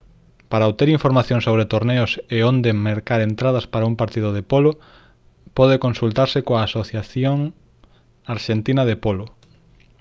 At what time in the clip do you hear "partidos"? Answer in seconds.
4.01-4.33